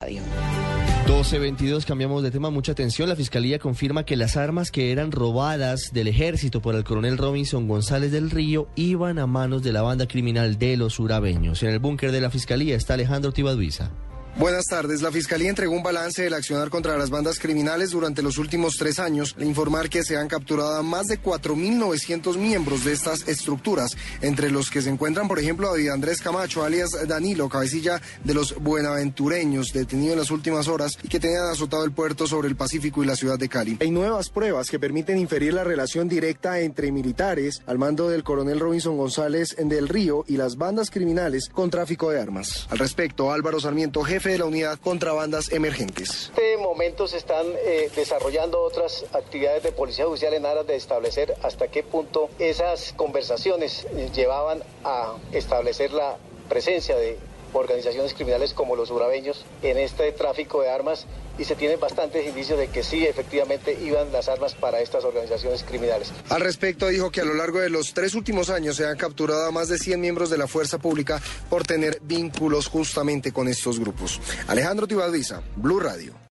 [0.00, 3.06] 12.22, cambiamos de tema, mucha atención.
[3.06, 7.68] La Fiscalía confirma que las armas que eran robadas del ejército por el coronel Robinson
[7.68, 11.62] González del Río iban a manos de la banda criminal de los urabeños.
[11.62, 13.90] En el búnker de la Fiscalía está Alejandro Tibaduiza.
[14.38, 15.02] Buenas tardes.
[15.02, 18.98] La Fiscalía entregó un balance del accionar contra las bandas criminales durante los últimos tres
[18.98, 23.96] años, al informar que se han capturado a más de 4.900 miembros de estas estructuras,
[24.22, 28.54] entre los que se encuentran, por ejemplo, David Andrés Camacho, alias Danilo, cabecilla de los
[28.54, 33.02] buenaventureños, detenido en las últimas horas y que tenían azotado el puerto sobre el Pacífico
[33.02, 33.78] y la ciudad de Cali.
[33.80, 38.60] Hay nuevas pruebas que permiten inferir la relación directa entre militares al mando del coronel
[38.60, 42.68] Robinson González del Río y las bandas criminales con tráfico de armas.
[42.70, 46.30] Al respecto, Álvaro Sarmiento, jefe de la unidad contra bandas emergentes.
[46.36, 50.76] En este momento se están eh, desarrollando otras actividades de policía judicial en aras de
[50.76, 56.16] establecer hasta qué punto esas conversaciones llevaban a establecer la
[56.48, 57.18] presencia de
[57.52, 61.06] organizaciones criminales como los urabeños en este tráfico de armas
[61.38, 65.64] y se tienen bastantes indicios de que sí, efectivamente, iban las armas para estas organizaciones
[65.64, 66.12] criminales.
[66.28, 69.46] Al respecto, dijo que a lo largo de los tres últimos años se han capturado
[69.46, 73.80] a más de 100 miembros de la fuerza pública por tener vínculos justamente con estos
[73.80, 74.20] grupos.
[74.48, 76.20] Alejandro Tibadiza, Blue Radio.